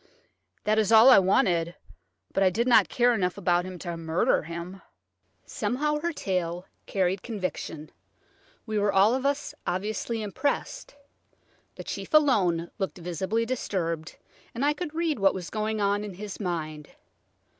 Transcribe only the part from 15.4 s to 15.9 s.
going